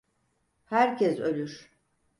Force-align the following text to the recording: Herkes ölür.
Herkes 0.65 1.19
ölür. 1.19 1.69